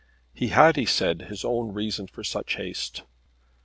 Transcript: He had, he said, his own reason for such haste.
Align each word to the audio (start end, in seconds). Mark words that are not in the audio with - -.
He 0.33 0.47
had, 0.47 0.77
he 0.77 0.87
said, 0.87 1.27
his 1.29 1.45
own 1.45 1.73
reason 1.73 2.07
for 2.07 2.23
such 2.23 2.55
haste. 2.55 3.03